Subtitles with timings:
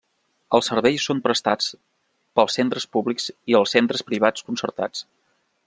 [0.57, 1.67] Els serveis són prestats
[2.39, 5.07] pels centres públics i els centres privats concertats.